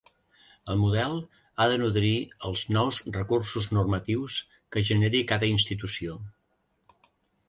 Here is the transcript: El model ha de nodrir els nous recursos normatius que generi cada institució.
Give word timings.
El 0.73 0.77
model 0.83 1.11
ha 1.57 1.65
de 1.71 1.73
nodrir 1.81 2.13
els 2.51 2.63
nous 2.77 3.01
recursos 3.17 3.67
normatius 3.79 4.39
que 4.77 4.83
generi 4.87 5.21
cada 5.33 5.51
institució. 5.57 6.17